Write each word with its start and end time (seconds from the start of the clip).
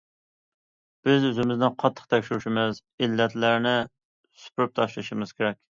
بىز 1.07 1.27
ئۆزىمىزنى 1.29 1.69
قاتتىق 1.83 2.09
تەكشۈرۈشىمىز، 2.15 2.83
ئىللەتلەرنى 3.05 3.79
سۈپۈرۈپ 4.47 4.79
تاشلىشىمىز 4.83 5.41
كېرەك. 5.41 5.67